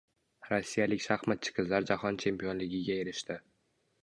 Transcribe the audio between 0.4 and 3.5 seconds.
Rossiyalik shaxmatchi qizlar jahon chempionligiga erishdi